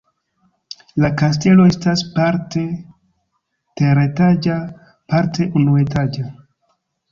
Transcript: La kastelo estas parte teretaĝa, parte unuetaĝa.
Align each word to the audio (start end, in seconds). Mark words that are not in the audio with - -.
La 1.03 1.11
kastelo 1.21 1.67
estas 1.71 2.01
parte 2.15 2.65
teretaĝa, 3.83 4.59
parte 5.15 5.51
unuetaĝa. 5.63 6.29